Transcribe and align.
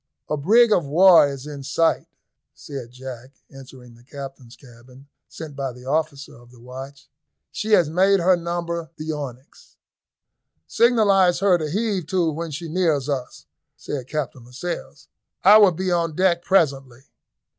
"A 0.31 0.35
brig 0.35 0.71
of 0.73 0.83
war 0.83 1.27
is 1.27 1.45
in 1.45 1.61
sight," 1.61 2.07
said 2.55 2.89
Jack, 2.91 3.33
entering 3.51 3.93
the 3.93 4.01
captain's 4.03 4.55
cabin, 4.55 5.05
sent 5.29 5.55
by 5.55 5.71
the 5.71 5.85
officer 5.85 6.35
of 6.39 6.49
the 6.49 6.59
watch; 6.59 7.07
"she 7.51 7.73
has 7.73 7.87
made 7.87 8.19
her 8.19 8.35
number 8.35 8.89
the 8.97 9.11
Onyx." 9.11 9.75
"Signalise 10.65 11.37
her 11.37 11.59
to 11.59 11.69
heave 11.69 12.07
to 12.07 12.31
when 12.31 12.49
she 12.49 12.67
nears 12.67 13.09
us," 13.09 13.45
said 13.77 14.07
Captain 14.07 14.43
Lascelles. 14.43 15.07
"I 15.43 15.59
will 15.59 15.71
be 15.71 15.91
on 15.91 16.15
deck 16.15 16.41
presently." 16.43 17.03